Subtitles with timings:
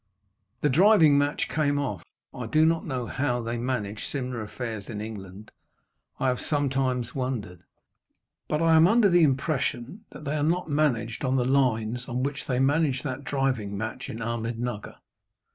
[0.61, 2.03] The driving match came off.
[2.33, 5.51] I do not know how they manage similar affairs in England.
[6.19, 7.61] I have sometimes wondered.
[8.49, 12.23] But I am under the impression that they are not managed on the lines on
[12.23, 14.95] which they managed that driving match in Ahmednugger.